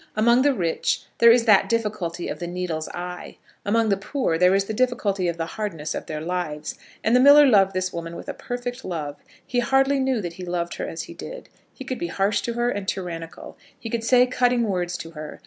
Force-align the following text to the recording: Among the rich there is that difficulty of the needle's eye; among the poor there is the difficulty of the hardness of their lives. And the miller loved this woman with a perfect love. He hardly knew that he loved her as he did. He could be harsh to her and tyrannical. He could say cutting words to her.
Among 0.15 0.41
the 0.41 0.55
rich 0.55 1.03
there 1.19 1.29
is 1.29 1.45
that 1.45 1.69
difficulty 1.69 2.27
of 2.27 2.39
the 2.39 2.47
needle's 2.47 2.89
eye; 2.89 3.37
among 3.63 3.89
the 3.89 3.97
poor 3.97 4.35
there 4.35 4.55
is 4.55 4.63
the 4.65 4.73
difficulty 4.73 5.27
of 5.27 5.37
the 5.37 5.45
hardness 5.45 5.93
of 5.93 6.07
their 6.07 6.21
lives. 6.21 6.73
And 7.03 7.15
the 7.15 7.19
miller 7.19 7.45
loved 7.45 7.75
this 7.75 7.93
woman 7.93 8.15
with 8.15 8.27
a 8.27 8.33
perfect 8.33 8.83
love. 8.83 9.17
He 9.45 9.59
hardly 9.59 9.99
knew 9.99 10.19
that 10.19 10.33
he 10.33 10.43
loved 10.43 10.77
her 10.77 10.87
as 10.87 11.03
he 11.03 11.13
did. 11.13 11.49
He 11.71 11.85
could 11.85 11.99
be 11.99 12.07
harsh 12.07 12.41
to 12.41 12.53
her 12.53 12.71
and 12.71 12.87
tyrannical. 12.87 13.59
He 13.77 13.91
could 13.91 14.03
say 14.03 14.25
cutting 14.25 14.63
words 14.63 14.97
to 14.97 15.11
her. 15.11 15.39